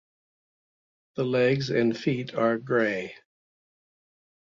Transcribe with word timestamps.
The 1.15 1.23
legs 1.25 1.69
and 1.69 1.95
feet 1.95 2.33
are 2.33 2.57
gray. 2.57 3.13